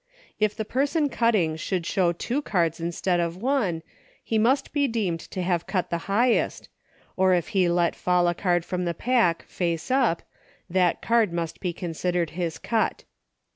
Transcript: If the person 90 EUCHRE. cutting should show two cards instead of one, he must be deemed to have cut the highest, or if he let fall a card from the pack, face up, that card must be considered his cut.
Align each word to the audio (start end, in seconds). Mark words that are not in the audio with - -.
If 0.39 0.55
the 0.55 0.65
person 0.65 1.03
90 1.03 1.09
EUCHRE. 1.13 1.17
cutting 1.19 1.55
should 1.57 1.85
show 1.85 2.11
two 2.11 2.41
cards 2.41 2.79
instead 2.79 3.19
of 3.19 3.37
one, 3.37 3.83
he 4.23 4.39
must 4.39 4.73
be 4.73 4.87
deemed 4.87 5.19
to 5.29 5.43
have 5.43 5.67
cut 5.67 5.91
the 5.91 5.99
highest, 6.09 6.69
or 7.15 7.35
if 7.35 7.49
he 7.49 7.69
let 7.69 7.95
fall 7.95 8.27
a 8.27 8.33
card 8.33 8.65
from 8.65 8.85
the 8.85 8.95
pack, 8.95 9.43
face 9.43 9.91
up, 9.91 10.23
that 10.67 11.03
card 11.03 11.31
must 11.31 11.59
be 11.59 11.71
considered 11.71 12.31
his 12.31 12.57
cut. 12.57 13.03